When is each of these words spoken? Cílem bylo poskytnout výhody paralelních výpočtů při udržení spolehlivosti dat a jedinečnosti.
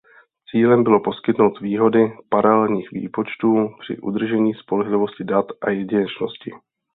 Cílem 0.49 0.83
bylo 0.83 0.99
poskytnout 0.99 1.59
výhody 1.61 2.17
paralelních 2.29 2.91
výpočtů 2.91 3.69
při 3.79 3.99
udržení 3.99 4.53
spolehlivosti 4.53 5.23
dat 5.23 5.45
a 5.61 5.69
jedinečnosti. 5.69 6.51